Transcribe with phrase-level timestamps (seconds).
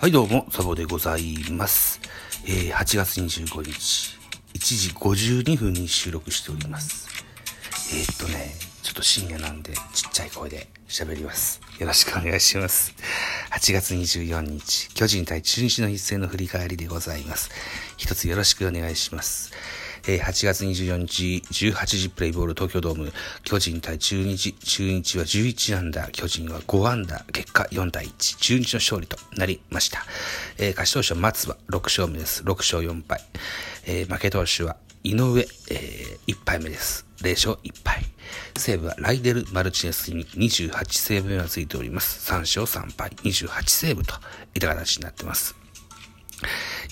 [0.00, 2.00] はい、どうも、サボでございます。
[2.46, 4.16] えー、8月25日、
[4.54, 7.08] 1時52分に収録しております。
[7.92, 8.54] えー、っとね、
[8.84, 11.60] ちょっと深夜なんで、ちっちゃい声で喋ります。
[11.80, 12.94] よろしくお願いします。
[13.50, 17.50] 8月24日、巨人対中日の一戦の振り返りでございます。
[17.96, 19.50] 一つよろしくお願いします。
[20.08, 23.12] えー8月24日、18時プレイボール東京ドーム、
[23.44, 30.06] 巨人対中日、中日は11アンダー、巨人は5アンダー、結果4対1、中日の勝利となりました。
[30.56, 32.42] えー勝ち投手は松葉、6勝目です。
[32.42, 33.20] 6勝4敗。
[33.84, 37.06] えー負け投手は井上、えー1敗目です。
[37.20, 38.02] 0勝1敗。
[38.56, 42.32] 西武はライデル・マルチネスに28セーブ目がついております。
[42.32, 44.14] 3勝3敗、28セーブと
[44.54, 45.54] いった形になってます。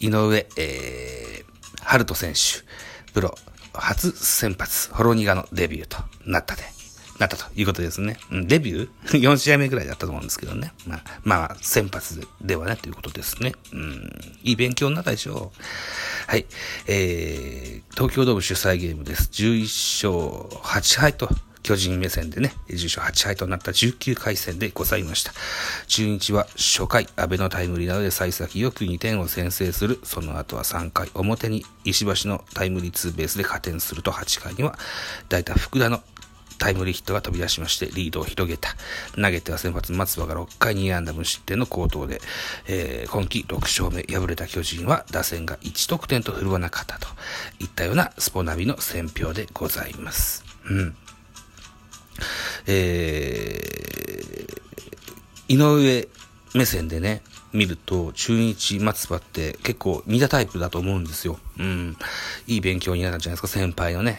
[0.00, 2.64] 井上、えー、ハルト選手、
[3.12, 3.34] プロ
[3.74, 5.96] 初先発、ホロニガのデビューと
[6.26, 6.62] なったで、
[7.18, 8.18] なったということですね。
[8.30, 10.72] うんデビュー ?4 試合目ぐらいだったと思うんですけどね。
[10.86, 13.54] まあ、まあ、先発ではね、ということですね。
[13.72, 16.30] うん、いい勉強になったでしょう。
[16.30, 16.46] はい。
[16.86, 19.30] えー、東京ドーム主催ゲームです。
[19.32, 21.28] 11勝8敗と、
[21.62, 25.32] 巨人目線でね、10勝8敗となった19回戦でございました。
[25.86, 30.00] 中日は初回、安倍のタイムリーなどで幸先よく2点を先制する。
[30.02, 34.78] その後は3回表に石橋のタイムリーツーベースで加点すると8回には
[35.28, 36.00] 大体福田の
[36.58, 38.68] タイムリーヒットが飛び出しましてリードを広げた。
[39.16, 42.20] 投げては先発松葉が6回2安打無失点の好投で、
[42.68, 47.08] えー今季6勝目敗れた巨人は打線が1得点と振るわなかったと
[47.58, 50.44] いったようなスポナビの選評でございます。
[50.70, 50.96] うん。
[52.66, 54.62] えー
[55.48, 56.08] 井上
[56.54, 61.38] 目線でね、見ると、中日松葉って結構似たタイプだと思うんですよ。
[61.58, 61.96] うん。
[62.46, 64.18] いい勉強になるんじゃないですか、先輩のね。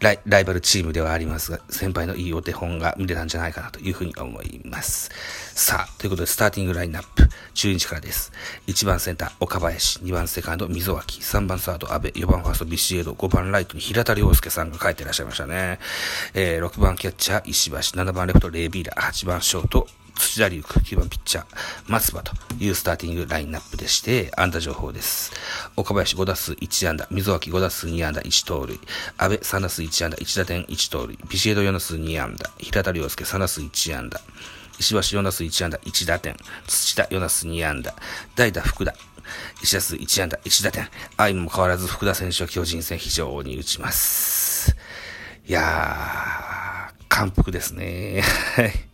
[0.00, 5.10] ライライバルチームではありますが、先輩のいいお手本が見れたんじゃないかなというふうに思います。
[5.54, 8.32] さあ、ということで、スターティングラインナップ、中日からです。
[8.66, 15.78] 1番センター、岡林、2番セカンド、溝脇、3番サード、安倍、4番ファースト、ビシエド、5番ライトに平田良介さんが書いてらっしゃいましたね。
[16.34, 19.86] えー6番キャッチャー、石橋、7番レフト、レイビーラー、8番ショート、
[20.22, 21.46] 土田龍空、9番ピッチャー、
[21.88, 25.32] 松葉というスターティングラインナップでして、安打情報です。
[25.76, 28.78] 岡林5打数1安打、溝脇5打数2安打1盗塁、
[29.18, 34.20] 安倍3打数1安打1打点1盗塁、ビシエド4打数2安打、平田良介3打数1安打、
[34.78, 36.36] 石橋4打数1安打1打点、
[36.68, 37.94] 土田4打数2安打、
[38.36, 38.94] 代打福田、
[39.60, 44.76] 1打数1安打1打点、相も変わらず福田選手は巨人戦非常に打ちます。
[45.48, 48.22] いやー、感服ですね。
[48.54, 48.91] はい。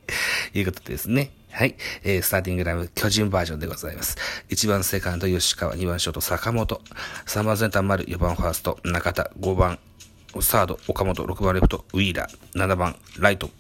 [0.55, 1.31] いうことですね。
[1.51, 1.77] はい。
[2.05, 4.17] えー、スターティングライブ、巨人バージョンでございます。
[4.51, 6.81] 1番セカンド、吉川、2番ショート、坂本、
[7.27, 9.79] 3番センター、丸、4番ファースト、中田、5番、
[10.41, 13.51] サード、岡本、6番レフト、ウィーラー、7番、ライト、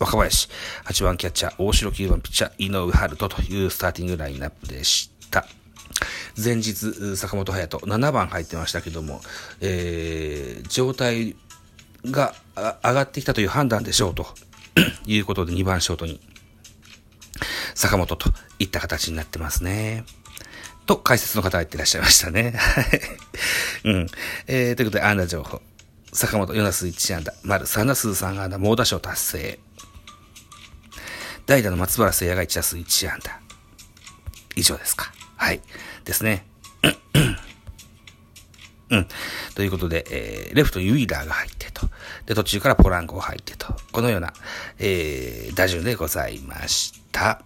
[0.00, 0.48] 若林、
[0.84, 1.90] 8番キャッチャー、大城。
[1.90, 3.28] 9番ピッチャー、井上春人。
[3.28, 5.44] というスターティングラインナップでした。
[6.36, 9.20] 前日、坂本勇人、7番入ってましたけども、
[9.60, 11.34] えー、状態
[12.04, 14.26] が上がってきたという判断でしょうと。
[15.06, 16.20] いうことで2番ショートに
[17.74, 20.04] 坂本といった形になってますね。
[20.86, 22.52] と、解説の方が言ってらっしゃいましたね。
[22.56, 23.00] はい。
[23.84, 24.06] うん。
[24.46, 25.62] えー、ということで、安打情報。
[26.12, 29.58] 坂本4打数1安打、丸3打数3安打、猛打賞達成。
[31.46, 33.38] 代打の松原聖也が1打数1安打。
[34.56, 35.12] 以上ですか。
[35.36, 35.60] はい。
[36.04, 36.46] ですね。
[38.90, 39.08] うん。
[39.54, 41.57] ということで、えー、レフトにウィーラーが入って。
[42.26, 43.74] で、途中からポランコを入ってと。
[43.92, 44.32] このような、
[44.78, 47.42] えー、打順でございました。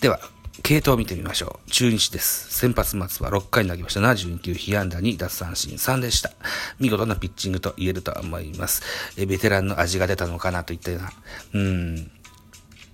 [0.00, 0.20] では、
[0.62, 1.70] 系統を見てみましょう。
[1.70, 2.52] 中日です。
[2.54, 4.00] 先発松は6回投げました。
[4.00, 6.32] 72球、被安打2、奪三振3でした。
[6.78, 8.82] 見事なピッチングと言えると思います。
[9.16, 11.12] えベテランの味が出たのかなといったような、
[11.54, 12.10] うん、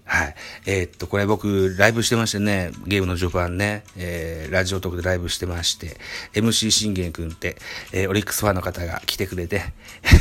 [0.08, 0.34] はい。
[0.66, 5.96] えーっと、これ僕、ライブしてましてね、ゲームの序盤ね、えー、ラジオトークでライブしてまして、
[6.32, 7.56] MC 信玄くんって、
[7.92, 9.64] えー、オリックスファンの方が来てくれて、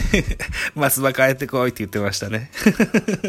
[0.73, 2.49] 松葉帰ってこいって言ってましたね。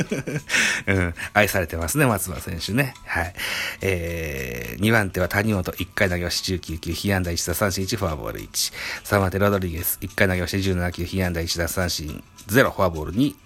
[0.88, 2.94] うん、愛されてますね、松葉選手ね。
[3.04, 3.34] はい。
[3.82, 8.72] えー、2番手は谷本、1回投げまし19球、被安打1打三振1、フォアボール1。
[9.04, 13.45] 3番手ロドリゲス、1回投げまし17球、被安打1打三振0、フォアボール2。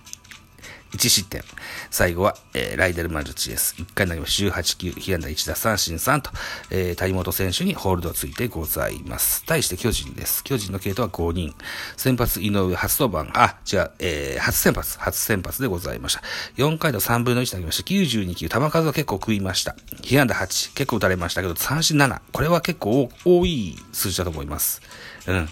[0.93, 1.43] 1失点。
[1.91, 3.75] 最後は、えーライデルマルチです。
[3.79, 6.31] 1回投げまして18球、被安打1打三振3と、
[6.71, 9.45] えー谷本選手にホールドついてございます。
[9.47, 10.43] 対して巨人です。
[10.45, 11.55] 巨人の系統は5人。
[11.97, 16.23] 先発井上初登板、あ、違う、えー初先発、初先発でございました。
[16.57, 19.77] 4回の3分の1投げまして92球、球数は結構食いました。
[20.03, 22.21] 被安打8、結構打たれましたけど、三振7。
[22.33, 24.81] これは結構多い数字だと思います。
[25.27, 25.49] うん。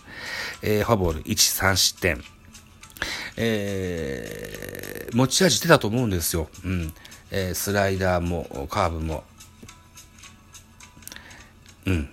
[0.62, 2.22] えーフォアボール1、3失点。
[3.36, 4.37] えー
[5.12, 6.48] 持ち味出たと思うんですよ。
[6.64, 6.92] うん。
[7.30, 9.24] えースライダーも、カーブも、
[11.86, 12.08] うん。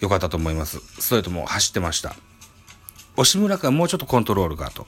[0.00, 0.78] 良かったと思います。
[1.00, 2.14] ストレートも走ってました。
[3.16, 4.86] 押村君はもうちょっとコントロールがと。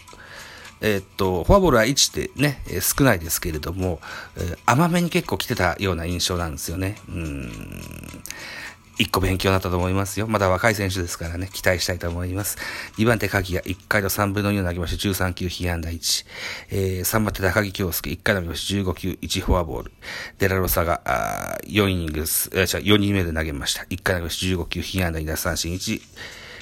[0.81, 4.01] えー、っと、フォアボールは1ってね、えー、少ないですけれども、
[4.37, 6.97] えー、甘めに結構来てたような印象なんですよね。
[7.09, 7.53] うん。
[9.01, 10.27] 一個勉強になったと思いますよ。
[10.27, 12.59] まだ若い選手ですからね、期待したいと思います。
[12.99, 16.27] 2番手、鍵が1回と3分の2を投げまして、13球、被安打1。
[16.69, 19.93] えー、3番手、高木京介、1回投げまして、15球、1フォアボール。
[20.39, 23.85] デラロサが、あ4イニングス、えー、4人目で投げました。
[23.85, 26.03] 1回投げまして、15球、被安打2打三振1、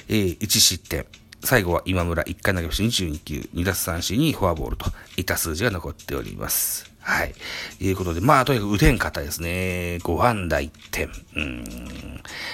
[0.07, 1.05] えー、1失点。
[1.43, 4.85] 最後は今村1回投げまして22球、2奪三振にフォアボールと
[5.17, 6.91] いった数字が残っております。
[6.99, 7.33] はい。
[7.79, 9.99] いうことで、まあ、とにかく打てんかったですね。
[10.03, 11.09] 5安打1点。
[11.35, 11.63] うん。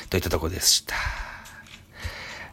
[0.09, 0.95] といったとこでした。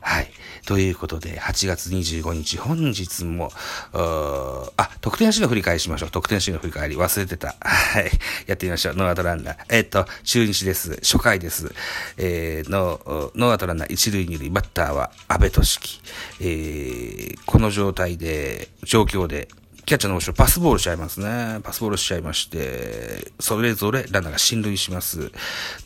[0.03, 0.29] はい。
[0.67, 3.51] ということで、8月25日、本日も、
[3.93, 6.11] あ、得点シーンの振り返りしましょう。
[6.11, 7.55] 得点シーンの振り返り、忘れてた。
[7.61, 8.11] はい。
[8.47, 8.97] やってみましょう。
[8.97, 9.57] ノーアウトランナー。
[9.71, 10.97] えっ、と、中日です。
[11.03, 11.73] 初回です。
[12.17, 16.01] えー、の、ノーアウトランナー、一塁二塁、バッターは阿部寿樹。
[16.41, 19.49] えー、この状態で、状況で、
[19.85, 21.61] キャッチャーの後ろパスボールしちゃいますね。
[21.65, 25.33] パスボールしちゃいまして、それぞれランナーが進塁します。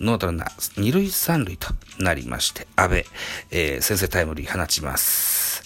[0.00, 3.06] ノートランナー、二塁三塁となりまして、安倍、
[3.50, 5.62] えー、先制タイムリー放ちます。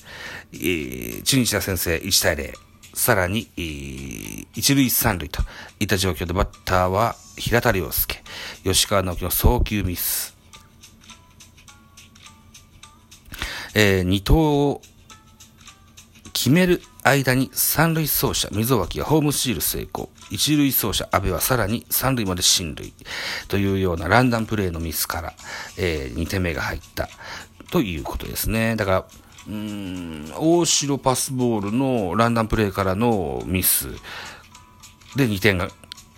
[0.53, 2.55] えー、中日は先生1対0。
[2.94, 5.43] さらに、えー、一塁三塁と
[5.81, 8.23] いった状況でバッターは平田良介、
[8.62, 10.37] 吉川直樹の送球ミス。
[13.75, 14.81] えー、二投
[16.32, 20.11] 決める間に三塁走者、溝脇がホームシール成功。
[20.31, 22.93] 一塁走者、安倍はさらに三塁まで進塁。
[23.49, 25.32] というようなランダムプレーのミスから、
[25.76, 27.08] えー、2点目が入った。
[27.70, 28.76] ということですね。
[28.76, 29.05] だから、
[29.49, 33.88] うん、大城パスボールのランダムプレーからのミス
[35.17, 35.69] で2点が、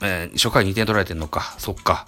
[0.03, 1.55] えー、初回2点取られてんのか。
[1.59, 2.07] そっか。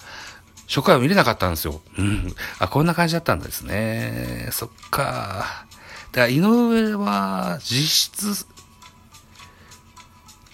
[0.66, 1.80] 初回は見れなかったんですよ。
[1.98, 2.34] うん。
[2.58, 4.48] あ、こんな感じだったんですね。
[4.50, 5.66] そっか。
[6.12, 8.46] だから井上は実質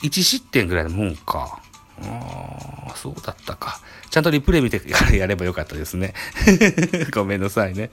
[0.03, 1.61] 1失点ぐらいのもんか。
[2.03, 3.81] ああ、そうだったか。
[4.11, 6.15] ちゃんとリプレイ見てから やればよかったですね。
[7.13, 7.91] ごめんなさいね。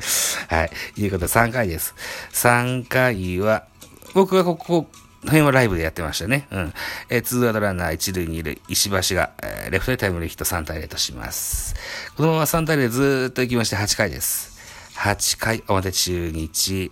[0.47, 0.71] はい。
[0.97, 1.93] いうことで3回です。
[2.33, 3.65] 3回は、
[4.13, 4.89] 僕がここ、
[5.23, 6.47] の辺はライブでやってましたね。
[6.51, 6.73] うん。
[7.09, 11.75] えー、ツーアウトランナー1塁2塁、石橋が、えー、レフトでタイムリーヒット3対0とします。
[12.15, 14.57] このまま3対0でずっと行きまして8回です。
[14.95, 16.91] 8回表中日、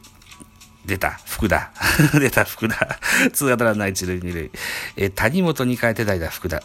[0.86, 1.72] 出た、福田。
[2.20, 3.00] 出た、福田。
[3.34, 4.52] ツーアウトランナー一塁二塁。
[4.98, 6.62] えー、谷本に変えて代打福田。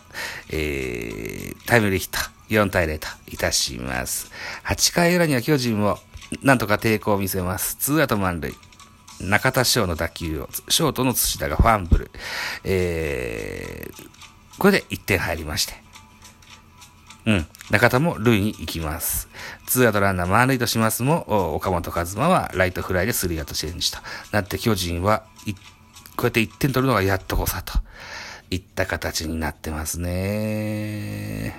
[0.51, 2.41] えー、タイムリーヒット。
[2.51, 4.31] 4対0といたします。
[4.65, 5.99] 8回裏には巨人も
[6.43, 7.77] なんとか抵抗を見せます。
[7.77, 8.55] ツーアウト満塁。
[9.21, 12.11] 中田翔の打球を、ショートの土田がファンブル。
[12.65, 14.09] えー、
[14.59, 15.75] これで1点入りまして。
[17.27, 17.47] うん。
[17.71, 19.29] 中田も塁に行きます。
[19.67, 23.99] ツーアウトランナー満塁としますも、岡本和真はライトフライでスリーアウトチェンジと
[24.33, 25.55] なって巨人は1、
[26.17, 27.75] こうやって1点取るのがやっとこさと
[28.51, 30.11] いった形になってますね。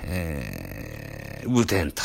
[0.03, 2.03] えー、無点と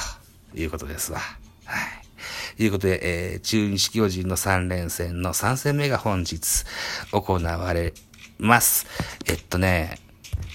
[0.54, 1.18] いうことですわ。
[1.18, 2.56] はい。
[2.56, 6.64] ということで、えー、中日巨人の3連戦の3戦目が本日
[7.12, 7.92] 行われ
[8.38, 8.86] ます。
[9.26, 9.98] えっとね、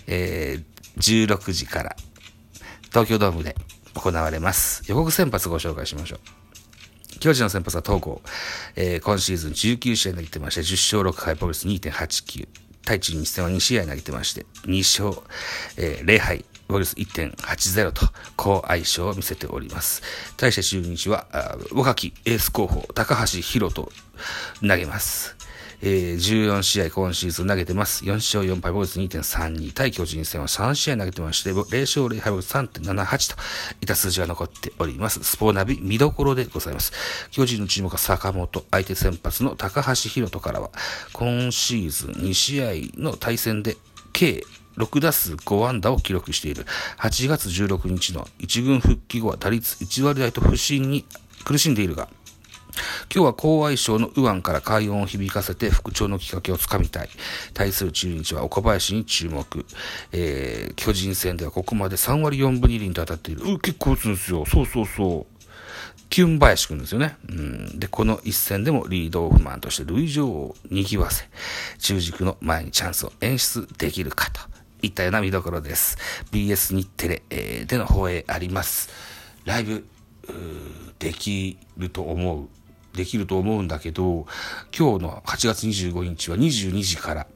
[0.07, 1.95] えー、16時から
[2.89, 3.55] 東京ドームで
[3.93, 4.83] 行われます。
[4.87, 6.40] 予告先発ご紹介しましょう。
[7.21, 8.21] 巨人の先発は東郷。
[8.75, 12.47] えー、今シーズン19試合投げてまして、10勝6敗、ポリス2.89。
[12.83, 15.21] 対中日戦は2試合投げてまして、2勝、
[15.77, 20.01] えー、0敗、ボリス1.80と好相性を見せております。
[20.35, 21.27] 対して中日は、
[21.71, 23.91] 若きエース候補、高橋宏と
[24.61, 25.40] 投げます。
[25.83, 28.05] えー、14試合今シーズン投げてます。
[28.05, 33.41] 4勝4敗、ボイス2.32対巨人戦は3試合投げてまして、0勝0敗、ボイス3.78と
[33.81, 35.23] いた数字が残っております。
[35.23, 36.93] スポーナビ見どころでございます。
[37.31, 40.69] 巨人の注目は坂本、相手先発の高橋宏斗からは、
[41.13, 43.75] 今シーズン2試合の対戦で
[44.13, 44.43] 計
[44.77, 46.65] 6打数5安打を記録している。
[46.99, 51.05] 8月16日の1軍復帰後は打率1割台と不振に
[51.43, 52.07] 苦しんでいるが、
[53.13, 57.09] 今日は高愛称の右腕から快音を響かせて復調のきっかけをつかみたい。
[57.53, 59.65] 対する中日は岡林に注目。
[60.11, 63.41] えー、巨人戦ではここまで3割4分2厘と当たっている。
[63.43, 64.45] う結構打つんですよ。
[64.45, 65.41] そうそうそう。
[66.09, 67.15] キュン林くんですよね。
[67.29, 67.79] うん。
[67.79, 71.29] で、この一戦でもリードオフマンとして塁上を賑わせ、
[71.79, 74.41] 中軸の前にチャンスを演出できるかと
[74.81, 75.97] いったような見どころです。
[76.31, 78.89] BS 日テレ、えー、での放映あります。
[79.45, 79.85] ライブ、
[80.99, 82.47] できると思う。
[82.93, 84.25] できると思うんだけど、
[84.77, 87.27] 今日の8月25日は22時から、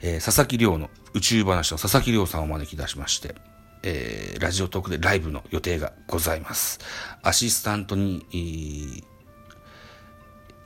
[0.00, 3.34] えー、佐々木亮の宇宙話の佐々木亮さんをお招き出しまして、
[3.82, 6.80] えー、ラジオトークでライブの予定がございます。
[7.22, 9.04] アシスタントに、え、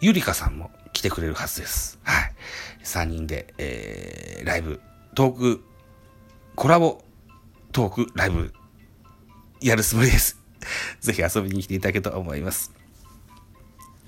[0.01, 1.99] ゆりかさんも来てくれるはずです。
[2.03, 2.33] はい。
[2.85, 4.81] 3人で、えー、ライブ、
[5.15, 5.65] トーク、
[6.55, 7.03] コラボ
[7.73, 8.53] トーク、ライブ、
[9.61, 10.39] やるつもりです。
[11.01, 12.74] ぜひ遊びに来ていただけと思います。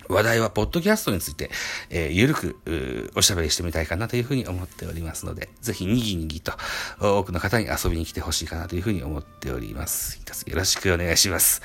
[0.09, 1.51] 話題はポッドキャストについて、
[1.91, 6.53] えー、ゆるくおしゃべりしてみたいかなというふうに思っておりますので、ぜひにぎにぎと
[7.01, 10.19] 多くの方に遊びに来てほしいかなというふうに思っております。
[10.21, 11.63] 一つよろしくお願いします。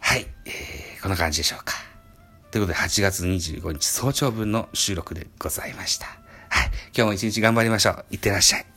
[0.00, 1.74] はい、えー、こんな感じでしょうか。
[2.50, 6.06] ということで、8月25日早朝分の収録でございました。
[6.50, 8.04] はい、今日も一日頑張りましょう。
[8.10, 8.71] いってらっしゃい。